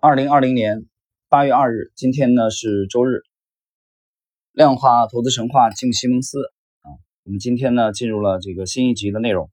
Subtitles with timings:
[0.00, 0.86] 二零二零年
[1.28, 3.22] 八月二日，今天呢是周日。
[4.52, 6.38] 量化投资神话进西蒙斯
[6.82, 9.50] 啊，我们今天呢进入了这个新一集的内容。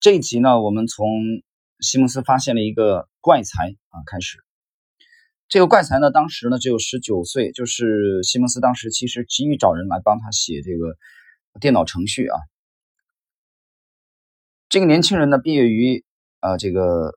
[0.00, 1.06] 这一集呢，我们从
[1.80, 4.38] 西蒙斯发现了一个怪才啊开始。
[5.48, 10.96] 这个怪才呢，当时呢只有十九岁，就是西蒙斯当时其实急于找人来帮他写这个
[11.60, 12.38] 电脑程序啊。
[14.70, 16.06] 这个年轻人呢，毕业于
[16.40, 17.12] 啊这个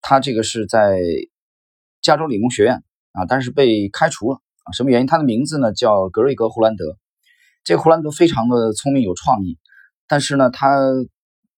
[0.00, 0.98] 他这个是在。
[2.06, 4.70] 加州理工学院啊，但是被开除了啊？
[4.70, 5.08] 什么原因？
[5.08, 6.96] 他的名字呢叫格瑞格·胡兰德。
[7.64, 9.58] 这个胡兰德非常的聪明有创意，
[10.06, 10.78] 但是呢，他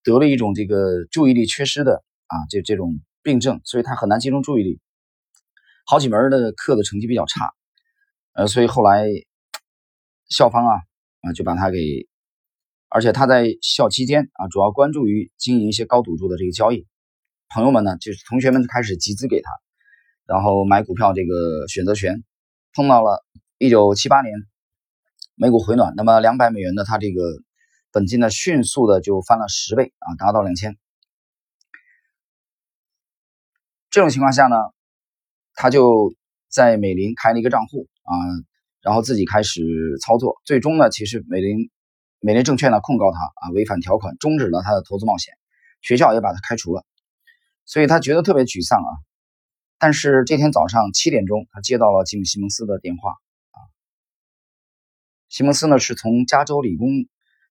[0.02, 4.80] 得了一种这个注意力缺失的啊，这这种病症，所以他很难集中注意力，
[5.84, 7.52] 好几门的课的成绩比较差。
[8.32, 9.06] 呃，所以后来
[10.30, 10.76] 校方啊
[11.20, 12.08] 啊就把他给，
[12.88, 16.86] 而且他在校期间啊，主要关注于经营一些高赌注的这个交易。
[17.54, 19.50] 朋友们呢，就是同学们开始集资给他。
[20.28, 22.22] 然后买股票这个选择权，
[22.74, 23.24] 碰到了
[23.56, 24.34] 一九七八年
[25.34, 27.22] 美股回暖，那么两百美元的他这个
[27.90, 30.76] 本金呢，迅速的就翻了十倍啊，达到两千。
[33.88, 34.56] 这种情况下呢，
[35.54, 36.12] 他就
[36.50, 38.12] 在美林开了一个账户啊，
[38.82, 39.62] 然后自己开始
[40.02, 40.36] 操作。
[40.44, 41.70] 最终呢，其实美林
[42.20, 45.32] 美林证券呢控告他啊违反条款，终止了他的投资冒险，
[45.80, 46.84] 学校也把他开除了，
[47.64, 49.07] 所以他觉得特别沮丧啊。
[49.80, 53.10] 但是这天早上七点钟，他接到了吉姆·西蒙斯的电话。
[53.52, 53.58] 啊，
[55.28, 56.88] 西蒙斯呢是从加州理工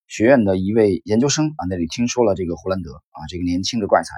[0.06, 4.12] 学院的一位研究生啊那里听说了这个胡兰德啊这个年轻的怪才，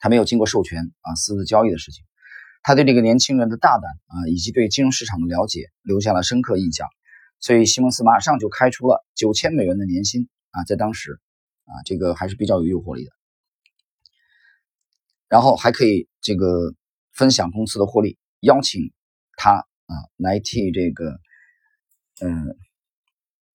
[0.00, 2.04] 他没有经过授权啊私自交易的事情，
[2.62, 6.88] 他对这个年轻人的大胆啊以及对金融市场的了解留下了深刻印象，
[7.38, 11.20] 所以西蒙斯马上就开出了九千美元的年薪啊，在当时
[11.66, 13.12] 啊这个还是比较有诱惑力的，
[15.28, 16.74] 然后还可以这个。
[17.16, 18.92] 分享公司的获利，邀请
[19.38, 21.18] 他啊来替这个，
[22.20, 22.54] 嗯，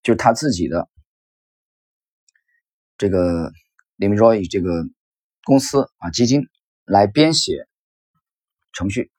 [0.02, 0.88] 就是他自己的
[2.98, 3.52] 这个
[3.98, 4.84] Limroy 这个
[5.44, 6.48] 公司啊基金
[6.84, 7.68] 来编写
[8.72, 9.12] 程序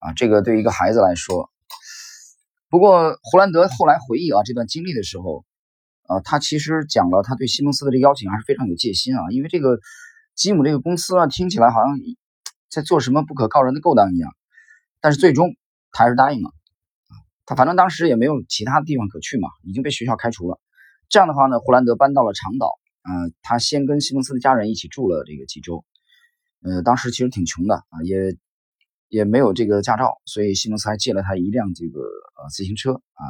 [0.00, 1.52] 啊，这个对于一个孩子来说，
[2.68, 5.44] 不过胡兰德后来回忆啊这段经历的时候
[6.02, 9.78] 啊，他其实讲了他对西蒙斯的这个邀请还是非常有戒心啊，因为这个
[10.34, 11.96] 吉姆这个公司啊听起来好像。
[12.74, 14.30] 在做什么不可告人的勾当一样，
[15.00, 15.54] 但是最终
[15.92, 16.50] 他还是答应了。
[17.46, 20.58] 他反正当时也没有其他的地方可去嘛，已经被学校开除了。
[21.08, 22.72] 这样的话呢，胡兰德搬到了长岛。
[23.02, 25.84] 呃，他先跟西蒙斯的家人一起住了这个几周。
[26.62, 28.36] 呃，当时其实挺穷的啊，也
[29.08, 33.22] 也没有这个驾照，所以西蒙斯还借了他一辆这个呃自行车啊，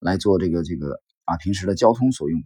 [0.00, 2.42] 来做这个这个啊平时的交通所用。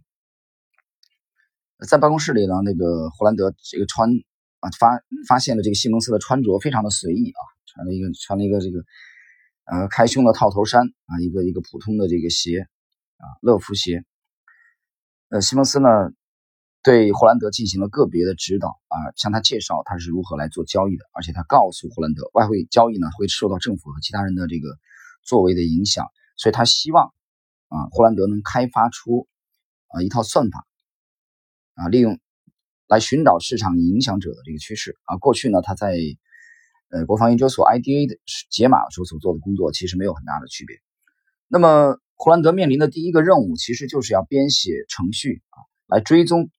[1.87, 4.11] 在办公室里呢，那个胡兰德这个穿。
[4.61, 8.83] 啊，发发现了这个西蒙斯的穿着非常的随意啊，穿了一个穿了一个这个
[9.65, 12.67] 呃开胸的套头衫啊，一个一个普通的这个鞋
[13.17, 14.03] 啊，乐福鞋。
[15.29, 15.89] 呃，西蒙斯呢
[16.83, 24.77] 对霍兰德进行了个别的指导啊，向他介绍他是如何来做交易的，而且他告诉霍兰德，外汇交易呢会受到政府和其他人的这个
[25.23, 26.05] 作为的影响，
[26.37, 27.13] 所以他希望
[27.69, 29.27] 啊霍兰德能开发出
[29.87, 30.67] 啊一套算法
[31.73, 32.19] 啊，利用。
[32.91, 35.95] 来寻找市场影响者的这个趋势啊，过去呢，他在
[36.89, 38.19] 呃国防研究所 IDA 的
[38.49, 40.75] 解码时候所做的工作其实没有很大的区别。
[41.47, 46.49] 那么胡兰德面临的第一个任务，其实就是要编写程序啊，来追踪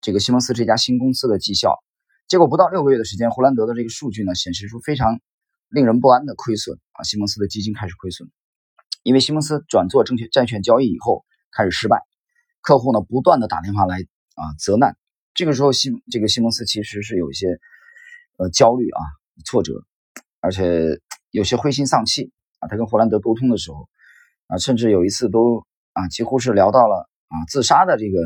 [0.00, 1.78] 这个西蒙斯这家新公司的绩效。
[2.26, 5.20] 结果不到六个月的时间，胡兰德的这个数据呢显示出非常
[5.68, 8.28] 令人不安的亏损啊，西蒙斯的基金开始亏损，
[9.04, 12.00] 因为西蒙斯转做证券债券交易以后开始失败，
[12.62, 13.98] 客户呢不断的打电话来
[14.34, 14.96] 啊责难。
[15.34, 17.48] 这个时候，西这个西蒙斯其实是有一些
[18.38, 19.00] 呃焦虑啊、
[19.44, 19.84] 挫折，
[20.38, 21.00] 而且
[21.30, 22.30] 有些灰心丧气
[22.60, 22.68] 啊。
[22.68, 23.88] 他跟霍兰德沟通的时候
[24.46, 28.18] 啊，甚至有一次都啊几乎是聊到了啊自杀的这个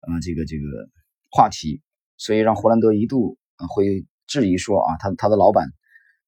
[0.00, 0.64] 呃这个这个
[1.30, 1.80] 话题，
[2.16, 5.68] 所以让霍兰德一度会质疑说啊，他他的老板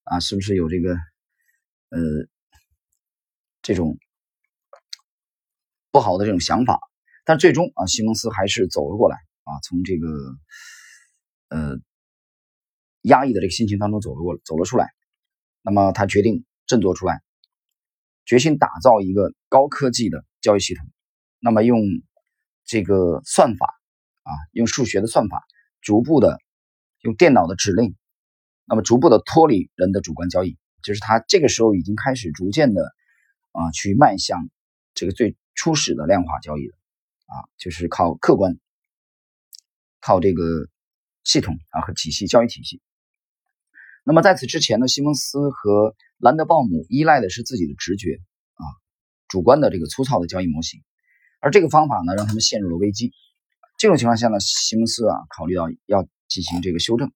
[0.05, 0.95] 啊是不是有这个
[1.91, 1.99] 呃
[3.61, 3.99] 这种
[5.91, 6.79] 不好的这种想法？
[7.25, 9.19] 但最终啊，西蒙斯还是走了过来。
[9.47, 10.09] 啊，从这个
[11.49, 11.79] 呃
[13.03, 14.91] 压抑的这个心情当中走了过走了出来，
[15.63, 17.23] 那么他决定振作出来，
[18.25, 20.85] 决心打造一个高科技的交易系统。
[21.39, 21.79] 那么用
[22.65, 23.67] 这个算法
[24.25, 25.45] 啊，用数学的算法，
[25.81, 26.41] 逐步的
[27.03, 27.95] 用电脑的指令，
[28.65, 32.83] 那么逐步的脱离人的主观交易，就是他这个时候已经开始逐渐的
[33.53, 34.51] 啊去迈向
[34.95, 36.75] 这个最初始的量化交易了
[37.27, 38.59] 啊，就是靠客观。
[40.01, 40.43] 靠这个
[41.25, 42.81] 系统啊和体系交易体系，
[44.05, 48.13] 那么在此之前呢，西蒙斯和兰德鲍姆依赖的是自己的直觉
[48.55, 48.65] 啊，
[49.29, 50.81] 主观的这个粗糙的交易模型，
[51.41, 53.13] 而这个方法呢，让他们陷入了危机。
[53.79, 57.13] 这种情况下呢，西蒙斯啊考虑到要进行这个修正，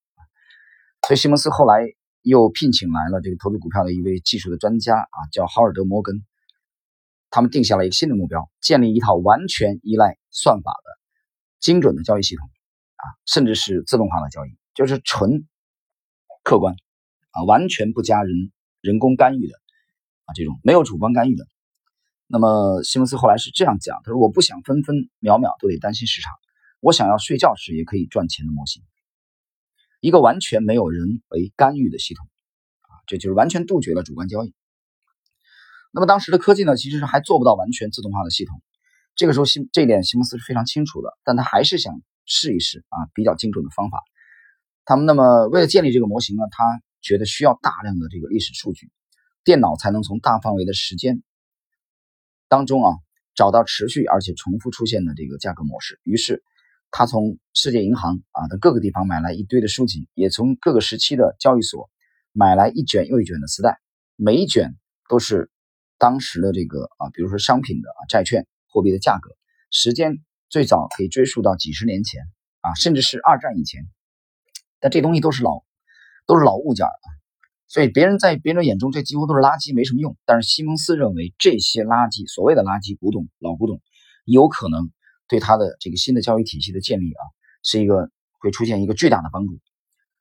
[1.07, 1.81] 所以西蒙斯后来
[2.21, 6.23] 又聘请来了这个投资股票的一位技术的专家啊，叫豪尔德·摩根。
[7.33, 10.99] 他们定下了一个新的目标，建立一套完全依赖算法的
[11.61, 12.49] 精准的交易系统，
[13.01, 15.47] 啊，甚至是自动化的交易，就是纯
[16.43, 16.75] 客观，
[17.31, 18.51] 啊，完全不加人
[18.81, 19.55] 人工干预的，
[20.25, 21.45] 啊，这种没有主观干预的。
[22.27, 26.31] 那么西蒙斯后来是这样讲，他说：“我不想分分秒秒都得担心市场，
[26.79, 28.83] 我想要睡觉时也可以赚钱的模型，
[29.99, 32.25] 一个完全没有人为干预的系统，
[32.83, 34.53] 啊，这就是完全杜绝了主观交易。”
[35.91, 38.61] 那么当时的科技呢，其实是还做不到完全自动化的系统。
[39.13, 43.99] 这个时候，西这一点西蒙斯是非常清楚的，但他还是想试一试啊，比较精准的方法。
[44.85, 46.63] 他们那么为了建立这个模型呢，他
[47.01, 48.89] 觉得需要大量的这个历史数据，
[49.43, 51.23] 电脑才能从大范围的时间
[52.47, 52.97] 当中啊
[53.35, 55.99] 找到持续而且重复出现的这个价格模式。
[56.03, 56.43] 于是
[56.89, 61.89] 他从世界银行啊的各个地方买来一堆的书籍，也从各个时期的交易所
[62.31, 63.79] 买来一卷又一卷的磁带，
[64.15, 64.75] 每一卷
[65.09, 65.49] 都是。
[65.97, 69.37] 当时的这个啊，比如说商品的啊、债券、货币的价格，
[69.69, 70.17] 时间
[70.51, 72.21] 最早可以追溯到几十年前
[72.59, 73.85] 啊，甚至是二战以前。
[74.81, 75.63] 但这东西都是老，
[76.27, 77.07] 都是老物件啊，
[77.67, 80.17] 所以别人在别人眼中这几乎都是垃圾，没什么用。
[80.25, 83.81] 但是西蒙斯认为这些垃圾，所谓的垃圾古董、老古董，
[84.25, 84.91] 有可能
[85.29, 87.23] 对他的这个新的教育体系的建立啊，
[87.63, 89.57] 是一个会出现一个巨大的帮助。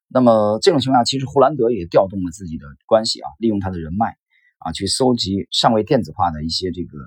[0.06, 4.16] 那么这种情况下，其实胡兰德也调动了自己的关系啊，利用他的人脉。
[4.62, 6.98] 啊，去搜集尚未电子化的一些这个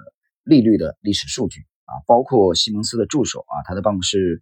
[0.43, 4.41] 利率的历史数据啊，包括西蒙斯的助手啊，他的办公室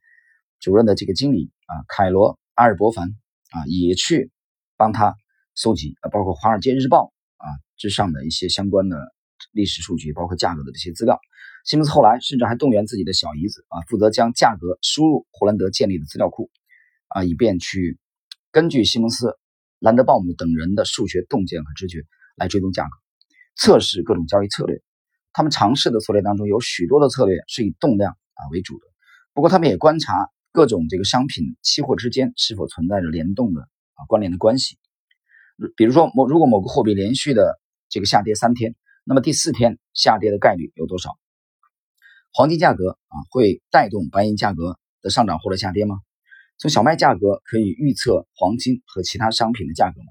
[0.60, 3.10] 主任的这个经理啊，凯罗阿尔伯凡
[3.52, 4.32] 啊，也去
[4.78, 5.16] 帮他
[5.56, 7.48] 搜集啊，包括《华尔街日报》啊
[7.78, 8.98] 之上的一些相关的
[9.52, 11.20] 历史数据，包括价格的这些资料。
[11.66, 16.50] 西蒙斯后来甚至还动员自己的小姨子啊，负责将价格输入霍兰德建立的资料库
[17.08, 18.00] 啊，以便去
[18.52, 19.36] 根据西蒙斯、
[19.80, 22.04] 兰德鲍姆等人的数学洞见和直觉
[22.36, 22.90] 来追踪价格。
[23.56, 24.82] 测试各种交易策略，
[25.34, 28.86] 他们尝试的策略当中有许多的策略是以动量啊为主的。
[29.34, 30.14] 不过，他们也观察
[30.52, 34.78] 各种这个商品期货之间是否存在着联动的啊关联的关系。
[35.76, 41.18] 比如说，某如果某个货币连续的这个下跌三天，那么第四天下跌的概率有多少？
[42.34, 45.98] 黄金价格啊会带动白银价格的上涨或者下跌吗？
[46.58, 50.08] 从小麦价格可以预测黄金和其他商品的价格吗？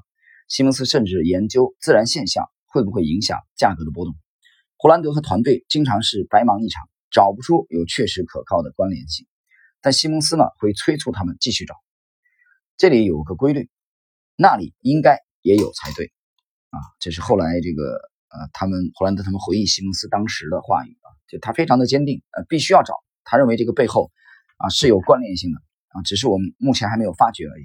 [0.49, 2.45] 西蒙斯甚至研究自然现象。
[2.73, 4.15] 会不会影响价格的波动？
[4.83, 9.27] 胡兰德和团队经常是白忙一场，找不出有确实可靠的关联性。
[9.83, 11.75] 但西蒙斯呢，会催促他们继续找。
[12.79, 13.69] 这里有个规律，
[14.37, 16.07] 那里应该也有才对
[16.71, 16.81] 啊！
[16.99, 17.93] 这是后来这个
[18.31, 22.95] 呃，他们胡兰德他们回忆西蒙斯当时的话语啊，就他非常的坚定，呃，必须要找。
[23.23, 24.11] 他认为这个背后
[24.57, 27.65] 啊是有关联性的啊，只是我们目前还没有发觉而已。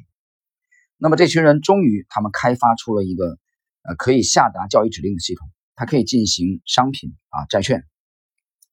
[0.97, 3.39] 那么这群人终于他们开发出了一个。
[3.87, 7.83] 呃，可以下达教育指令的系统，它可以进行商品啊、债券、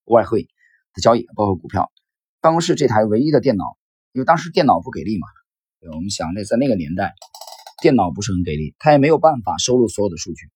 [0.04, 0.48] 外汇
[0.94, 1.90] 的交易，包括股票。
[2.40, 3.64] 办公室这台唯一的电脑，
[4.12, 5.26] 因为当时电脑不给力嘛，
[5.94, 7.14] 我们想那在那个年代，
[7.80, 10.48] 电脑不是很给力，它也没有办法收录所有的数据，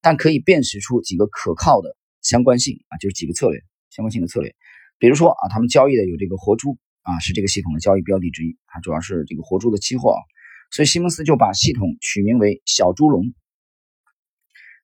[0.00, 3.60] 但可以辨识出几个可靠的相关性啊，就是几个策略
[3.90, 4.54] 相关性的策略。
[4.98, 10.20] 比如说啊，他们交易的有这个活猪啊，是这个系统的交易标的之一，它主要是这个活猪的期货啊，
[10.70, 13.34] 所以西蒙斯就把系统取名为小猪笼。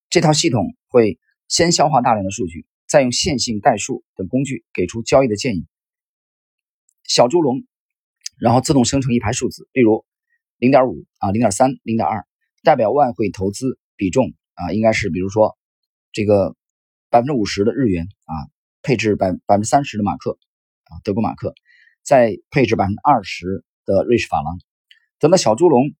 [0.08, 5.66] 这套系统会先消化大量的数据，再用线性代数等工具给出交易的建议。
[7.04, 7.64] 小猪笼，
[8.38, 10.04] 然后自动生成一排数字，例如
[10.58, 12.26] 零点五啊、零点三、零点二，
[12.62, 15.58] 代表外汇投资比重啊，应该是比如说
[16.12, 16.56] 这个
[17.10, 18.32] 百分之五十的日元啊，
[18.82, 20.38] 配置百百分之三十的马克
[20.84, 21.54] 啊，德国马克，
[22.02, 24.58] 再配置百分之二十的瑞士法郎。
[25.18, 25.94] 等到小猪笼。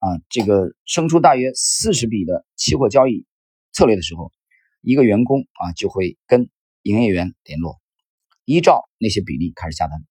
[0.00, 3.26] 啊，这个生出大约四十笔的期货交易
[3.72, 4.32] 策略的时候，
[4.80, 6.48] 一个员工啊就会跟
[6.82, 7.78] 营业员联络，
[8.46, 10.02] 依照那些比例开始下单。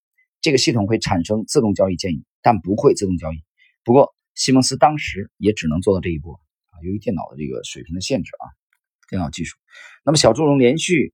[0.41, 3.43] 这个系统会产生自动交易建议，但不会自动交易。
[3.83, 8.45] 不过西蒙斯当时也只能做到这一步啊，由于电脑的这个水平的限制啊，
[9.09, 9.57] 电脑技术。
[10.05, 11.13] 那么小猪笼连续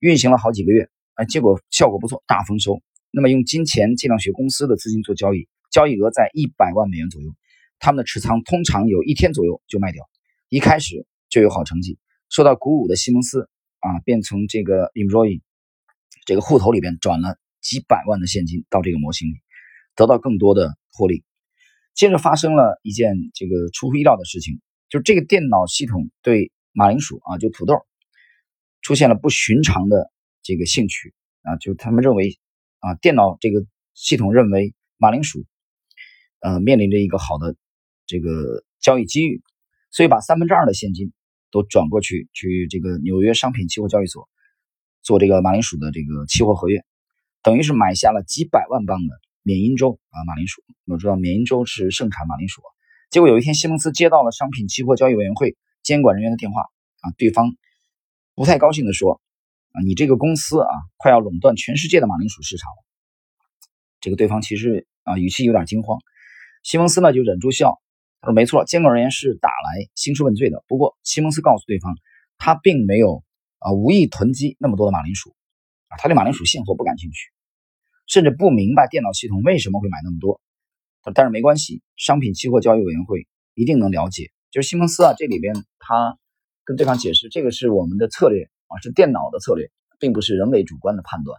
[0.00, 2.82] 运行了好几个月，啊，结果效果不错，大丰收。
[3.10, 7.34] 那么用金钱计量学公司的资金做交易，交易额在一百万美元左右。
[7.84, 10.08] 他们的持仓通常有一天左右就卖掉，
[10.48, 11.98] 一开始就有好成绩。
[12.30, 13.50] 受到鼓舞的西蒙斯
[13.80, 15.42] 啊，便从这个 e m r o y
[16.24, 19.34] 这个户头里边转了几百万的现金到这个模型里，
[19.94, 21.24] 得到更多的获利。
[21.92, 27.74] 接着发生了一件这个出乎意料的事情，就是这个电脑系统对马铃薯啊，就土豆
[28.80, 30.10] 出现了不寻常的
[30.42, 31.12] 这个兴趣
[31.42, 32.38] 啊，就他们认为
[32.78, 35.44] 啊，电脑这个系统认为马铃薯
[36.40, 37.54] 呃面临着一个好的
[38.06, 39.42] 这个交易机遇，
[39.90, 41.12] 所以把三分之二的现金
[41.50, 44.28] 都转过去去这个纽约商品期货交易所
[45.02, 46.84] 做这个马铃薯的这个期货合约，
[47.42, 49.20] 等于是买下了几百万磅的。
[49.46, 52.62] 缅因州啊，马铃薯，我们知道缅因州是盛产马铃薯。
[53.10, 56.62] 结果有一天，西蒙斯接到了商品期货交易委员会监管人员的电话
[57.02, 57.54] 啊，对方
[58.34, 59.20] 不太高兴的说
[59.72, 62.76] ：“啊，你这个公司啊，快要垄断全世界的马铃薯市场了。”
[64.00, 65.98] 这个对方其实啊，语气有点惊慌。
[66.62, 67.78] 西蒙斯呢就忍住笑，
[68.24, 70.64] 他说：“没错，监管人员是打来兴师问罪的。
[70.66, 71.94] 不过，西蒙斯告诉对方，
[72.38, 73.22] 他并没有
[73.58, 75.36] 啊无意囤积那么多的马铃薯
[75.88, 77.30] 啊，他对马铃薯现货不感兴趣。”
[78.08, 80.40] 甚至不明白电脑系统为什么会买那么多，
[81.14, 84.30] 但是没关系，商品期货交易委员会一定能了解。
[84.50, 86.16] 就是西蒙斯啊，这里边他
[86.64, 91.38] 跟对方解释，这个是我们的策略啊，是电脑的策略，并不是人为主观的判断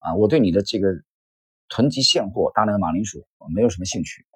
[0.00, 0.14] 啊。
[0.14, 0.88] 我对你的这个
[1.70, 4.26] 囤积现货大量的马铃薯没有什么兴趣。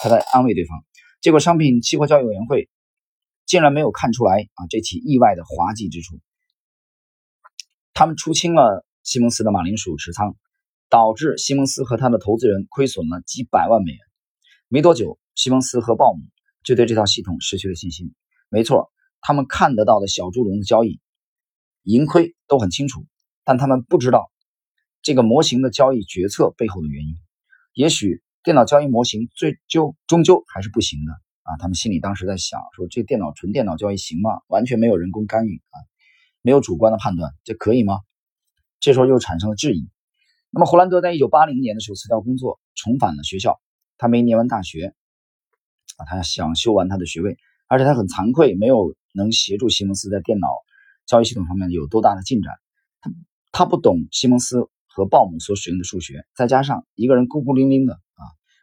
[0.00, 0.84] 他在安慰对方，
[1.20, 2.68] 结果商品期货交易委员会
[3.46, 6.20] 竟然没有看出来啊这起意外的滑稽之处，
[7.94, 10.36] 他们出清了西蒙斯的马铃薯持仓。
[10.90, 14.00] 导致西蒙斯和他的投资人亏损了几百万美元。
[14.68, 16.22] 没多久，西蒙斯和鲍姆
[16.64, 18.14] 就对这套系统失去了信心。
[18.48, 20.98] 没错，他们看得到的小猪笼的交易
[21.82, 23.06] 盈亏都很清楚，
[23.44, 24.32] 但他们不知道
[25.02, 27.16] 这个模型的交易决策背后的原因。
[27.74, 31.12] 也许电脑交易模型最究终究还是不行的
[31.42, 31.58] 啊！
[31.58, 34.40] 他们心里当时在想：说这电脑纯电脑交易行吗？
[34.46, 35.76] 完全没有人工干预啊，
[36.40, 38.00] 没有主观的判断，这可以吗？
[38.80, 39.86] 这时候又产生了质疑。
[40.48, 43.60] 那么，霍兰德在一九八零年的时候辞掉工作，重返了学校。
[43.98, 44.94] 他没念完大学，
[45.98, 47.36] 啊，他想修完他的学位，
[47.66, 50.48] 而且他很惭愧，没有能协助西蒙斯在电脑
[51.04, 52.54] 交易系统方面有多大的进展。
[53.02, 53.10] 他
[53.52, 58.00] 他不懂西蒙斯和鲍姆所使用的数学，再加上一个人孤孤零零的，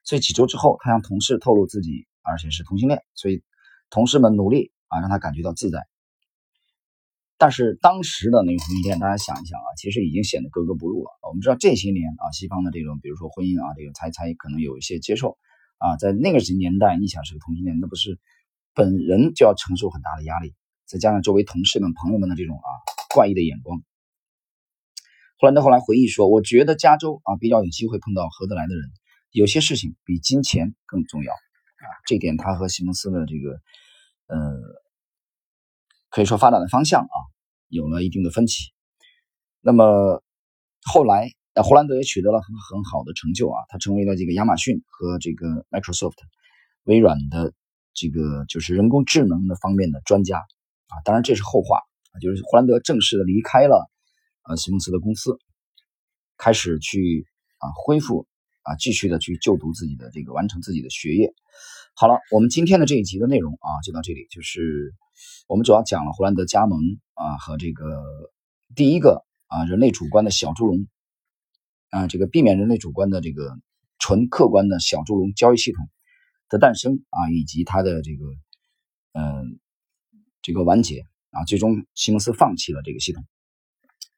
[0.06, 3.44] 所以几周之后，他向同事透露自己而且是同性恋，所以
[3.90, 5.80] 同事们努力啊让他感觉到自在。
[7.38, 11.10] 但是当时的那个同性恋，大家想一想啊，其实已经显得格格不入了。
[11.28, 15.38] 我们知道这些年啊，西方的这种，比如说婚姻啊，这个才才可能有一些接受
[15.80, 15.98] 啊。
[15.98, 18.20] 在那个年代，你想是个同性恋，那不是
[18.74, 20.54] 本人就要承受很大的压力，
[20.86, 22.70] 再加上周围同事们、朋友们的这种啊
[23.14, 23.82] 怪异的眼光。
[25.38, 28.90] 霍兰德后来回忆说：“我觉得加州啊比较有机会碰到合得来的人，
[29.36, 33.60] 有些事情比金钱更重要啊。”这点他和西蒙斯的这个
[34.28, 34.84] 呃。
[36.12, 37.18] 可以说发展的方向啊
[37.68, 38.72] 有了一定的分歧。
[39.60, 40.24] 那么
[40.82, 46.16] 后来，呃，霍兰德也取得了很很好的成就啊，他成为了这个亚马逊和这个 Microsoft
[46.86, 47.54] 微软的
[47.94, 50.94] 这个就是人工智能的方面的专家啊。
[51.04, 51.80] 当然这是后话
[52.14, 53.92] 啊，就是霍兰德正式的离开了
[54.48, 55.38] 呃西蒙斯的公司，
[56.38, 57.28] 开始去
[57.58, 58.26] 啊恢复
[58.66, 61.34] 啊继续的去就读自己的这个完成自己的学业。
[61.96, 64.94] 好了，我们今天的这一集的内容啊就到这里，就是。
[65.48, 66.78] 我们主要讲了胡兰德加盟
[67.14, 68.04] 啊和这个
[68.76, 70.88] 第一个啊人类主观的小猪笼
[71.90, 73.58] 啊这个避免人类主观的这个
[73.98, 75.88] 纯客观的小猪笼交易系统
[76.50, 78.26] 的诞生啊以及它的这个
[79.14, 79.60] 嗯
[80.42, 83.24] 这个完结啊最终西蒙斯放弃了这个系统。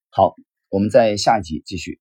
[0.09, 0.33] 好，
[0.69, 1.99] 我们在下一集继续。